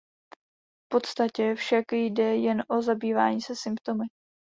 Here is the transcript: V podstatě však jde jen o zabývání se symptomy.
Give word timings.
V 0.77 0.87
podstatě 0.91 1.55
však 1.55 1.85
jde 1.91 2.35
jen 2.37 2.63
o 2.69 2.81
zabývání 2.81 3.41
se 3.41 3.55
symptomy. 3.55 4.03